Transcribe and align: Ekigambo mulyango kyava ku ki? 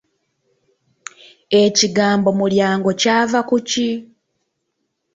Ekigambo 1.63 2.29
mulyango 2.39 2.89
kyava 3.01 3.39
ku 3.49 3.57
ki? 3.69 3.89